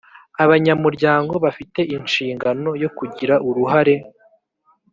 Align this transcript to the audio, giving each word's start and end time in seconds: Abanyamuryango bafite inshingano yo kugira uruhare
Abanyamuryango 0.43 1.33
bafite 1.45 1.79
inshingano 1.95 2.69
yo 2.83 2.89
kugira 2.97 3.35
uruhare 3.49 3.95